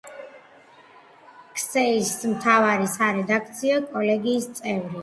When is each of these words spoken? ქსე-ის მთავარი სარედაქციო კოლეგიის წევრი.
ქსე-ის 1.57 2.15
მთავარი 2.33 2.91
სარედაქციო 2.97 3.81
კოლეგიის 3.95 4.53
წევრი. 4.61 4.99